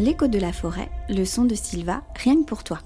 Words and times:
L'écho 0.00 0.28
de 0.28 0.38
la 0.38 0.52
forêt, 0.52 0.90
le 1.08 1.24
son 1.24 1.44
de 1.44 1.56
Sylva, 1.56 2.02
rien 2.14 2.36
que 2.36 2.44
pour 2.44 2.62
toi. 2.62 2.78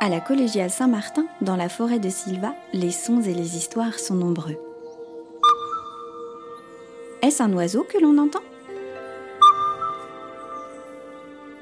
À 0.00 0.08
la 0.08 0.18
collégiale 0.18 0.70
Saint-Martin, 0.70 1.26
dans 1.42 1.56
la 1.56 1.68
forêt 1.68 1.98
de 1.98 2.08
Sylva, 2.08 2.54
les 2.72 2.90
sons 2.90 3.20
et 3.20 3.34
les 3.34 3.58
histoires 3.58 3.98
sont 3.98 4.14
nombreux. 4.14 4.56
Est-ce 7.20 7.42
un 7.42 7.52
oiseau 7.52 7.84
que 7.84 7.98
l'on 7.98 8.16
entend? 8.16 8.40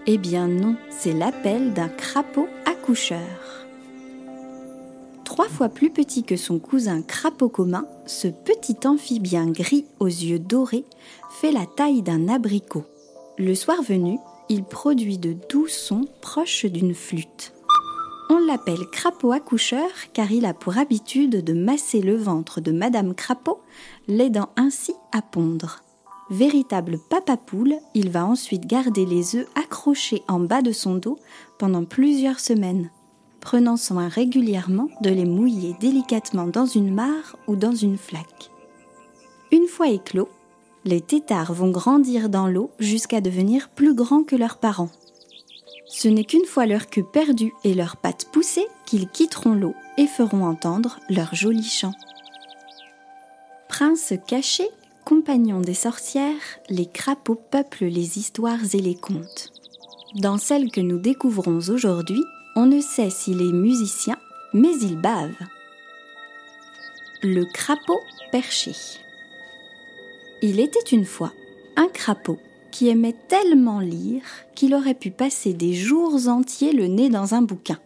Eh 0.06 0.18
bien 0.18 0.46
non, 0.46 0.76
c'est 0.90 1.12
l'appel 1.12 1.74
d'un 1.74 1.88
crapaud 1.88 2.46
accoucheur. 2.64 3.18
Trois 5.24 5.48
fois 5.48 5.68
plus 5.68 5.90
petit 5.90 6.22
que 6.22 6.36
son 6.36 6.60
cousin 6.60 7.02
crapaud 7.02 7.48
commun, 7.48 7.86
ce 8.06 8.28
petit 8.28 8.76
amphibien 8.84 9.50
gris 9.50 9.86
aux 9.98 10.06
yeux 10.06 10.38
dorés 10.38 10.84
fait 11.40 11.50
la 11.50 11.66
taille 11.66 12.02
d'un 12.02 12.28
abricot. 12.28 12.84
Le 13.40 13.54
soir 13.54 13.82
venu, 13.82 14.18
il 14.48 14.64
produit 14.64 15.16
de 15.16 15.36
doux 15.48 15.68
sons 15.68 16.06
proches 16.20 16.66
d'une 16.66 16.92
flûte. 16.92 17.52
On 18.30 18.44
l'appelle 18.44 18.84
crapaud 18.90 19.30
accoucheur 19.30 19.88
car 20.12 20.32
il 20.32 20.44
a 20.44 20.54
pour 20.54 20.76
habitude 20.76 21.44
de 21.44 21.52
masser 21.52 22.00
le 22.00 22.16
ventre 22.16 22.60
de 22.60 22.72
Madame 22.72 23.14
Crapaud, 23.14 23.60
l'aidant 24.08 24.48
ainsi 24.56 24.92
à 25.12 25.22
pondre. 25.22 25.84
Véritable 26.30 26.98
papa 27.08 27.36
poule, 27.36 27.76
il 27.94 28.10
va 28.10 28.26
ensuite 28.26 28.66
garder 28.66 29.06
les 29.06 29.36
œufs 29.36 29.46
accrochés 29.54 30.22
en 30.26 30.40
bas 30.40 30.60
de 30.60 30.72
son 30.72 30.96
dos 30.96 31.20
pendant 31.60 31.84
plusieurs 31.84 32.40
semaines, 32.40 32.90
prenant 33.38 33.76
soin 33.76 34.08
régulièrement 34.08 34.88
de 35.00 35.10
les 35.10 35.24
mouiller 35.24 35.76
délicatement 35.80 36.48
dans 36.48 36.66
une 36.66 36.92
mare 36.92 37.36
ou 37.46 37.54
dans 37.54 37.74
une 37.74 37.98
flaque. 37.98 38.50
Une 39.52 39.68
fois 39.68 39.88
éclos, 39.88 40.28
les 40.84 41.00
têtards 41.00 41.52
vont 41.52 41.70
grandir 41.70 42.28
dans 42.28 42.46
l'eau 42.46 42.70
jusqu'à 42.78 43.20
devenir 43.20 43.68
plus 43.68 43.94
grands 43.94 44.22
que 44.22 44.36
leurs 44.36 44.58
parents. 44.58 44.90
Ce 45.88 46.08
n'est 46.08 46.24
qu'une 46.24 46.44
fois 46.44 46.66
leur 46.66 46.88
queue 46.88 47.04
perdue 47.04 47.52
et 47.64 47.74
leurs 47.74 47.96
pattes 47.96 48.26
poussées 48.30 48.66
qu'ils 48.86 49.08
quitteront 49.08 49.54
l'eau 49.54 49.74
et 49.96 50.06
feront 50.06 50.44
entendre 50.44 51.00
leur 51.08 51.34
joli 51.34 51.64
chant. 51.64 51.94
Princes 53.68 54.14
cachés, 54.26 54.68
compagnons 55.04 55.60
des 55.60 55.74
sorcières, 55.74 56.58
les 56.68 56.86
crapauds 56.86 57.40
peuplent 57.50 57.86
les 57.86 58.18
histoires 58.18 58.74
et 58.74 58.80
les 58.80 58.94
contes. 58.94 59.52
Dans 60.16 60.38
celle 60.38 60.70
que 60.70 60.80
nous 60.80 60.98
découvrons 60.98 61.58
aujourd'hui, 61.68 62.22
on 62.56 62.66
ne 62.66 62.80
sait 62.80 63.10
s'il 63.10 63.40
est 63.40 63.52
musicien, 63.52 64.16
mais 64.52 64.74
il 64.80 64.96
bave. 64.96 65.34
Le 67.22 67.44
crapaud 67.44 68.00
perché. 68.30 68.72
Il 70.40 70.60
était 70.60 70.78
une 70.92 71.04
fois 71.04 71.32
un 71.76 71.88
crapaud 71.88 72.38
qui 72.70 72.88
aimait 72.88 73.16
tellement 73.28 73.80
lire 73.80 74.22
qu'il 74.54 74.74
aurait 74.74 74.94
pu 74.94 75.10
passer 75.10 75.52
des 75.52 75.74
jours 75.74 76.28
entiers 76.28 76.72
le 76.72 76.86
nez 76.86 77.08
dans 77.08 77.34
un 77.34 77.42
bouquin. 77.42 77.78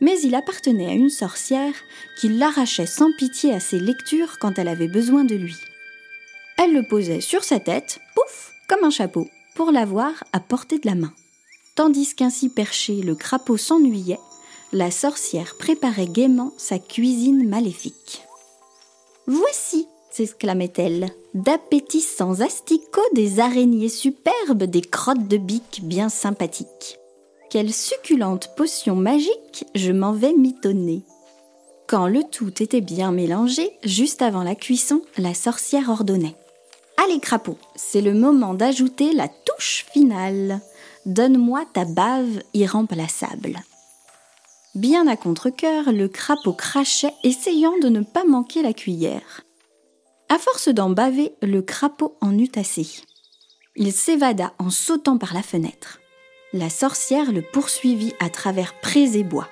Mais 0.00 0.18
il 0.22 0.34
appartenait 0.34 0.86
à 0.86 0.94
une 0.94 1.10
sorcière 1.10 1.74
qui 2.18 2.28
l'arrachait 2.28 2.86
sans 2.86 3.12
pitié 3.18 3.52
à 3.52 3.60
ses 3.60 3.78
lectures 3.78 4.38
quand 4.38 4.58
elle 4.58 4.68
avait 4.68 4.88
besoin 4.88 5.24
de 5.24 5.34
lui. 5.34 5.56
Elle 6.56 6.72
le 6.72 6.86
posait 6.88 7.20
sur 7.20 7.44
sa 7.44 7.60
tête, 7.60 8.00
pouf, 8.14 8.52
comme 8.66 8.84
un 8.84 8.90
chapeau, 8.90 9.28
pour 9.54 9.70
l'avoir 9.70 10.24
à 10.32 10.40
portée 10.40 10.78
de 10.78 10.86
la 10.86 10.94
main. 10.94 11.12
Tandis 11.74 12.14
qu'ainsi 12.14 12.48
perché, 12.48 13.02
le 13.02 13.14
crapaud 13.14 13.58
s'ennuyait, 13.58 14.20
la 14.72 14.90
sorcière 14.90 15.56
préparait 15.58 16.06
gaiement 16.06 16.54
sa 16.56 16.78
cuisine 16.78 17.46
maléfique. 17.46 18.22
Voici, 19.26 19.69
s'exclamait-elle, 20.20 21.08
d'appétissants 21.32 22.40
asticots, 22.40 23.00
des 23.14 23.40
araignées 23.40 23.88
superbes, 23.88 24.64
des 24.64 24.82
crottes 24.82 25.28
de 25.28 25.38
bique 25.38 25.80
bien 25.82 26.10
sympathiques. 26.10 26.98
Quelle 27.48 27.72
succulente 27.72 28.50
potion 28.54 28.96
magique, 28.96 29.64
je 29.74 29.92
m'en 29.92 30.12
vais 30.12 30.34
mitonner. 30.34 31.04
Quand 31.88 32.06
le 32.06 32.22
tout 32.30 32.62
était 32.62 32.82
bien 32.82 33.12
mélangé, 33.12 33.70
juste 33.82 34.20
avant 34.20 34.42
la 34.42 34.54
cuisson, 34.54 35.00
la 35.16 35.32
sorcière 35.32 35.88
ordonnait. 35.88 36.36
Allez 37.02 37.18
crapaud, 37.18 37.56
c'est 37.74 38.02
le 38.02 38.12
moment 38.12 38.52
d'ajouter 38.52 39.14
la 39.14 39.28
touche 39.28 39.86
finale. 39.90 40.60
Donne-moi 41.06 41.64
ta 41.72 41.86
bave 41.86 42.42
irremplaçable. 42.52 43.58
Bien 44.74 45.06
à 45.06 45.16
contre-coeur, 45.16 45.92
le 45.92 46.08
crapaud 46.08 46.52
crachait, 46.52 47.14
essayant 47.24 47.78
de 47.82 47.88
ne 47.88 48.02
pas 48.02 48.24
manquer 48.24 48.60
la 48.60 48.74
cuillère. 48.74 49.44
À 50.32 50.38
force 50.38 50.68
d'en 50.68 50.90
baver, 50.90 51.32
le 51.42 51.60
crapaud 51.60 52.16
en 52.20 52.38
eut 52.38 52.52
assez. 52.54 52.86
Il 53.74 53.92
s'évada 53.92 54.52
en 54.60 54.70
sautant 54.70 55.18
par 55.18 55.34
la 55.34 55.42
fenêtre. 55.42 55.98
La 56.52 56.70
sorcière 56.70 57.32
le 57.32 57.42
poursuivit 57.42 58.14
à 58.20 58.30
travers 58.30 58.78
prés 58.78 59.18
et 59.18 59.24
bois. 59.24 59.48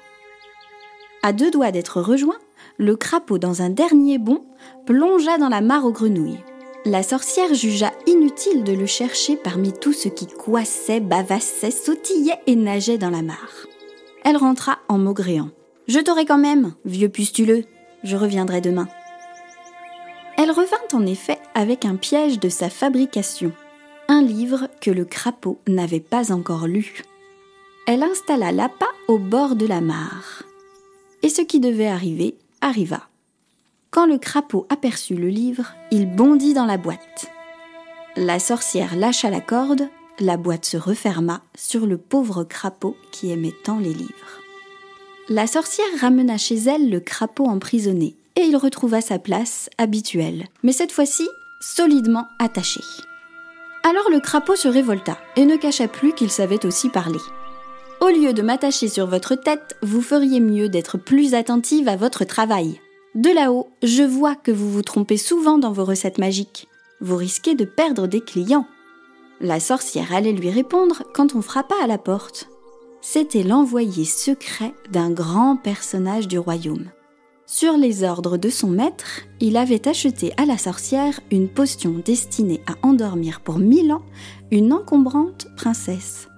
À 1.24 1.32
deux 1.32 1.50
doigts 1.50 1.72
d'être 1.72 2.00
rejoint, 2.00 2.38
le 2.76 2.94
crapaud, 2.94 3.38
dans 3.38 3.60
un 3.60 3.70
dernier 3.70 4.18
bond, 4.18 4.44
plongea 4.86 5.36
dans 5.36 5.48
la 5.48 5.62
mare 5.62 5.84
aux 5.84 5.90
grenouilles. 5.90 6.44
La 6.84 7.02
sorcière 7.02 7.54
jugea 7.54 7.90
inutile 8.06 8.62
de 8.62 8.72
le 8.72 8.86
chercher 8.86 9.36
parmi 9.36 9.72
tout 9.72 9.92
ce 9.92 10.08
qui 10.08 10.28
coissait, 10.28 11.00
bavassait, 11.00 11.72
sautillait 11.72 12.38
et 12.46 12.54
nageait 12.54 12.98
dans 12.98 13.10
la 13.10 13.22
mare. 13.22 13.66
Elle 14.24 14.36
rentra 14.36 14.78
en 14.86 14.98
maugréant. 14.98 15.50
Je 15.88 15.98
t'aurai 15.98 16.24
quand 16.24 16.38
même, 16.38 16.74
vieux 16.84 17.08
pustuleux. 17.08 17.64
Je 18.04 18.14
reviendrai 18.14 18.60
demain. 18.60 18.86
Elle 20.38 20.53
revint 20.53 20.76
en 20.93 21.04
effet 21.04 21.41
avec 21.54 21.84
un 21.84 21.97
piège 21.97 22.38
de 22.38 22.49
sa 22.49 22.71
fabrication, 22.71 23.50
un 24.06 24.22
livre 24.22 24.69
que 24.81 24.93
le 24.93 25.04
crapaud 25.04 25.59
n'avait 25.66 25.99
pas 25.99 26.31
encore 26.31 26.69
lu. 26.69 27.03
Elle 27.88 28.04
installa 28.04 28.53
l'appât 28.53 28.87
au 29.09 29.19
bord 29.19 29.56
de 29.56 29.66
la 29.66 29.81
mare. 29.81 30.44
Et 31.25 31.28
ce 31.28 31.43
qui 31.43 31.59
devait 31.59 31.88
arriver 31.88 32.37
arriva. 32.60 33.09
Quand 33.91 34.06
le 34.06 34.16
crapaud 34.16 34.65
aperçut 34.69 35.16
le 35.16 35.26
livre, 35.26 35.75
il 35.91 36.06
bondit 36.06 36.55
dans 36.55 36.66
la 36.66 36.76
boîte. 36.76 37.32
La 38.15 38.38
sorcière 38.38 38.94
lâcha 38.94 39.31
la 39.31 39.41
corde, 39.41 39.88
la 40.20 40.37
boîte 40.37 40.66
se 40.66 40.76
referma 40.76 41.43
sur 41.56 41.84
le 41.84 41.99
pauvre 41.99 42.44
crapaud 42.44 42.97
qui 43.10 43.32
aimait 43.32 43.55
tant 43.65 43.81
les 43.81 43.93
livres. 43.93 44.41
La 45.28 45.49
sorcière 45.49 46.00
ramena 46.00 46.38
chez 46.38 46.59
elle 46.59 46.91
le 46.91 47.00
crapaud 47.00 47.47
emprisonné 47.47 48.15
et 48.38 48.43
il 48.43 48.56
retrouva 48.56 49.00
sa 49.00 49.19
place 49.19 49.69
habituelle, 49.78 50.47
mais 50.62 50.72
cette 50.72 50.93
fois-ci 50.93 51.28
solidement 51.60 52.28
attaché. 52.38 52.81
Alors 53.82 54.09
le 54.10 54.21
crapaud 54.21 54.54
se 54.54 54.69
révolta 54.69 55.19
et 55.34 55.44
ne 55.44 55.56
cacha 55.56 55.88
plus 55.88 56.12
qu'il 56.12 56.31
savait 56.31 56.65
aussi 56.65 56.88
parler. 56.88 57.19
Au 58.00 58.06
lieu 58.06 58.32
de 58.32 58.43
m'attacher 58.43 58.87
sur 58.87 59.09
votre 59.09 59.34
tête, 59.34 59.76
vous 59.82 60.00
feriez 60.00 60.38
mieux 60.38 60.69
d'être 60.69 60.99
plus 60.99 61.34
attentive 61.34 61.88
à 61.88 61.97
votre 61.97 62.25
travail. 62.25 62.81
De 63.16 63.31
là-haut, 63.31 63.71
je 63.82 64.04
vois 64.04 64.37
que 64.37 64.53
vous 64.53 64.70
vous 64.70 64.82
trompez 64.82 65.16
souvent 65.16 65.59
dans 65.59 65.72
vos 65.72 65.84
recettes 65.84 66.19
magiques. 66.19 66.69
Vous 67.00 67.16
risquez 67.16 67.56
de 67.56 67.65
perdre 67.65 68.06
des 68.06 68.20
clients. 68.20 68.69
La 69.41 69.59
sorcière 69.59 70.15
allait 70.15 70.32
lui 70.32 70.50
répondre 70.50 71.03
quand 71.12 71.34
on 71.34 71.43
frappa 71.43 71.75
à 71.82 71.88
la 71.88 71.99
porte. 71.99 72.49
C'était 73.00 73.43
l'envoyé 73.43 74.05
secret 74.05 74.75
d'un 74.91 75.10
grand 75.10 75.56
personnage 75.56 76.28
du 76.28 76.38
royaume. 76.38 76.91
Sur 77.50 77.78
les 77.78 78.04
ordres 78.04 78.36
de 78.36 78.50
son 78.50 78.69
maître, 78.69 79.22
il 79.41 79.56
avait 79.56 79.88
acheté 79.88 80.34
à 80.36 80.44
la 80.44 80.59
sorcière 80.59 81.19
une 81.31 81.48
potion 81.48 81.92
destinée 82.04 82.60
à 82.66 82.75
endormir 82.86 83.41
pour 83.41 83.59
mille 83.59 83.91
ans 83.91 84.03
une 84.50 84.70
encombrante 84.70 85.47
princesse. 85.56 86.28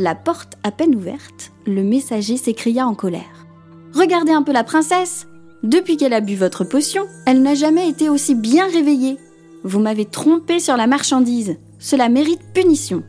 La 0.00 0.16
porte 0.16 0.54
à 0.64 0.72
peine 0.72 0.96
ouverte, 0.96 1.52
le 1.66 1.84
messager 1.84 2.36
s'écria 2.36 2.84
en 2.84 2.96
colère. 2.96 3.46
Regardez 3.94 4.32
un 4.32 4.42
peu 4.42 4.50
la 4.50 4.64
princesse 4.64 5.28
Depuis 5.62 5.96
qu'elle 5.96 6.12
a 6.12 6.20
bu 6.20 6.34
votre 6.34 6.64
potion, 6.64 7.06
elle 7.26 7.40
n'a 7.40 7.54
jamais 7.54 7.88
été 7.88 8.08
aussi 8.08 8.34
bien 8.34 8.66
réveillée. 8.66 9.18
Vous 9.62 9.78
m'avez 9.78 10.04
trompé 10.04 10.58
sur 10.58 10.76
la 10.76 10.88
marchandise. 10.88 11.58
Cela 11.78 12.08
mérite 12.08 12.42
punition. 12.52 13.04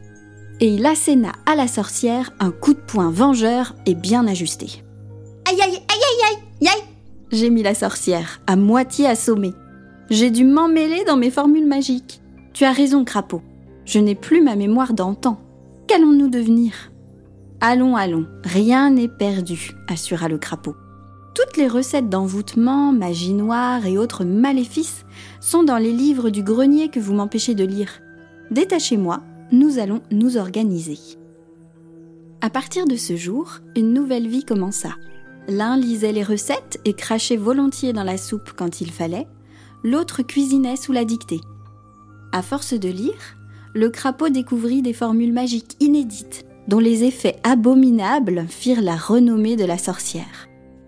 Et 0.60 0.68
il 0.68 0.86
asséna 0.86 1.32
à 1.48 1.56
la 1.56 1.68
sorcière 1.68 2.34
un 2.40 2.52
coup 2.52 2.76
de 2.76 2.80
poing 2.80 3.10
vengeur 3.10 3.74
et 3.88 3.96
bien 3.96 4.28
ajusté. 4.28 4.84
Aïe 5.50 5.60
aïe 5.60 5.82
aïe 5.90 6.38
aïe 6.62 6.68
aïe 6.68 6.95
gémit 7.32 7.64
la 7.64 7.76
sorcière, 7.76 8.42
à 8.48 8.56
moitié 8.56 9.08
assommée. 9.08 9.54
J'ai 10.10 10.32
dû 10.32 10.46
m'emmêler 10.46 11.04
dans 11.06 11.18
mes 11.18 11.32
formules 11.32 11.68
magiques. 11.68 12.22
Tu 12.54 12.64
as 12.64 12.72
raison, 12.72 13.04
crapaud. 13.04 13.42
Je 13.86 14.00
n'ai 14.00 14.16
plus 14.16 14.42
ma 14.42 14.56
mémoire 14.56 14.94
d'antan. 14.94 15.38
Qu'allons-nous 15.88 16.30
devenir? 16.30 16.92
Allons, 17.62 17.96
allons, 17.96 18.26
rien 18.44 18.90
n'est 18.90 19.08
perdu, 19.08 19.72
assura 19.88 20.28
le 20.28 20.38
crapaud. 20.38 20.76
Toutes 21.34 21.58
les 21.58 21.68
recettes 21.68 22.10
d'envoûtement, 22.10 22.94
magie 22.94 23.34
noire 23.34 23.86
et 23.86 23.98
autres 23.98 24.24
maléfices 24.24 25.06
sont 25.42 25.64
dans 25.64 25.78
les 25.78 25.92
livres 25.92 26.30
du 26.30 26.44
grenier 26.44 26.90
que 26.90 27.00
vous 27.00 27.14
m'empêchez 27.14 27.56
de 27.56 27.66
lire. 27.66 28.02
Détachez-moi, 28.52 29.22
nous 29.52 29.80
allons 29.80 30.02
nous 30.12 30.38
organiser. 30.38 30.98
À 32.42 32.50
partir 32.50 32.86
de 32.86 32.96
ce 32.96 33.16
jour, 33.16 33.60
une 33.76 33.94
nouvelle 33.94 34.28
vie 34.28 34.46
commença. 34.46 34.90
L'un 35.48 35.78
lisait 35.78 36.12
les 36.12 36.24
recettes 36.24 36.80
et 36.86 36.94
crachait 36.94 37.38
volontiers 37.38 37.94
dans 37.94 38.04
la 38.04 38.18
soupe 38.18 38.52
quand 38.56 38.82
il 38.82 38.92
fallait, 38.92 39.28
l'autre 39.84 40.24
cuisinait 40.24 40.76
sous 40.76 40.92
la 40.92 41.06
dictée. 41.06 41.42
À 42.32 42.42
force 42.42 42.74
de 42.74 42.90
lire, 42.90 43.38
le 43.74 43.90
crapaud 43.90 44.30
découvrit 44.30 44.82
des 44.82 44.94
formules 44.94 45.34
magiques 45.34 45.76
inédites, 45.80 46.46
dont 46.68 46.80
les 46.80 47.04
effets 47.04 47.38
abominables 47.44 48.46
firent 48.48 48.82
la 48.82 48.96
renommée 48.96 49.56
de 49.56 49.66
la 49.66 49.78
sorcière. 49.78 50.48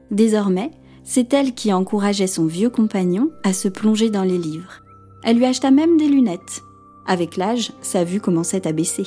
Désormais, 0.09 0.71
c'est 1.03 1.33
elle 1.33 1.53
qui 1.53 1.71
encourageait 1.71 2.27
son 2.27 2.47
vieux 2.47 2.69
compagnon 2.69 3.31
à 3.43 3.53
se 3.53 3.67
plonger 3.67 4.09
dans 4.09 4.23
les 4.23 4.37
livres. 4.37 4.81
Elle 5.23 5.37
lui 5.37 5.45
acheta 5.45 5.69
même 5.69 5.97
des 5.97 6.07
lunettes. 6.07 6.63
Avec 7.05 7.37
l'âge, 7.37 7.71
sa 7.81 8.03
vue 8.03 8.19
commençait 8.19 8.67
à 8.67 8.71
baisser. 8.71 9.05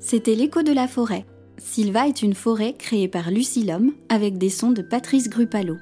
C'était 0.00 0.34
l'écho 0.34 0.62
de 0.62 0.72
la 0.72 0.88
forêt. 0.88 1.26
Sylva 1.58 2.06
est 2.06 2.22
une 2.22 2.34
forêt 2.34 2.74
créée 2.74 3.08
par 3.08 3.30
Lucie 3.30 3.68
avec 4.08 4.38
des 4.38 4.50
sons 4.50 4.70
de 4.70 4.82
Patrice 4.82 5.28
Grupalo. 5.28 5.76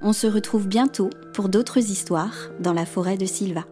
On 0.00 0.12
se 0.12 0.26
retrouve 0.26 0.68
bientôt 0.68 1.10
pour 1.34 1.48
d'autres 1.48 1.78
histoires 1.78 2.50
dans 2.60 2.72
la 2.72 2.86
forêt 2.86 3.16
de 3.16 3.26
Sylva. 3.26 3.64